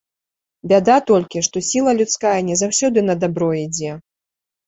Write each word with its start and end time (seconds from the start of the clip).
Бяда 0.69 0.95
толькі, 1.09 1.43
што 1.47 1.57
сіла 1.67 1.91
людская 1.99 2.33
не 2.49 2.55
заўсёды 2.61 2.99
на 3.09 3.15
дабро 3.25 3.51
ідзе. 3.65 3.91